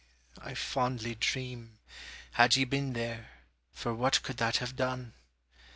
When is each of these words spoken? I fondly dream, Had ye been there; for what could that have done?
I 0.39 0.55
fondly 0.55 1.13
dream, 1.13 1.77
Had 2.31 2.55
ye 2.55 2.63
been 2.65 2.93
there; 2.93 3.29
for 3.71 3.93
what 3.93 4.23
could 4.23 4.37
that 4.37 4.57
have 4.57 4.75
done? 4.75 5.13